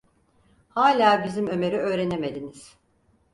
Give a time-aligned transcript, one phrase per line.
[0.69, 2.77] Hâlâ bizim Ömer’i öğrenemediniz.